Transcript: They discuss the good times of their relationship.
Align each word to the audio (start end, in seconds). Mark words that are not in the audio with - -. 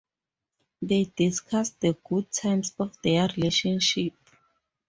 They 0.81 1.11
discuss 1.15 1.69
the 1.69 1.93
good 2.03 2.31
times 2.31 2.73
of 2.79 2.99
their 3.03 3.27
relationship. 3.37 4.13